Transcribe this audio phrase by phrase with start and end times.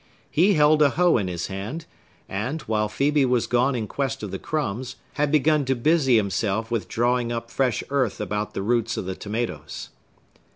[0.31, 1.85] He held a hoe in his hand,
[2.27, 6.71] and, while Phœbe was gone in quest of the crumbs, had begun to busy himself
[6.71, 9.89] with drawing up fresh earth about the roots of the tomatoes.